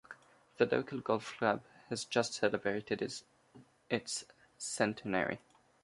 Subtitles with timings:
[0.57, 3.07] The local golf club has just celebrated
[3.91, 4.25] its
[4.57, 5.39] centenary.